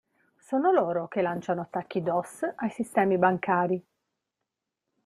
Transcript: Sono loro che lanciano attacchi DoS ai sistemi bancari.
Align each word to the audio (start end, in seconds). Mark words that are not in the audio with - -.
Sono 0.39 0.71
loro 0.71 1.07
che 1.07 1.21
lanciano 1.21 1.61
attacchi 1.61 2.01
DoS 2.01 2.53
ai 2.55 2.71
sistemi 2.71 3.19
bancari. 3.19 3.85